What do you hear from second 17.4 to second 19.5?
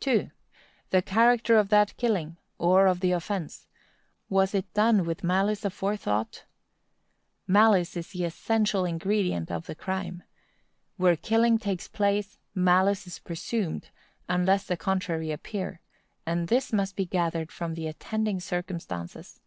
from the attending circumstances.